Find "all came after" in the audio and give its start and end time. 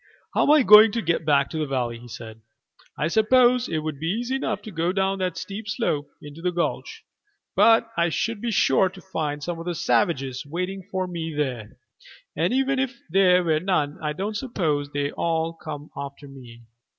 15.11-16.27